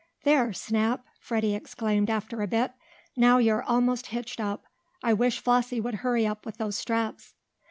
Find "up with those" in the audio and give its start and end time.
6.25-6.75